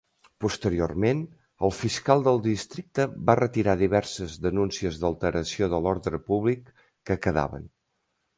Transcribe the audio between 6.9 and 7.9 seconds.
que quedaven.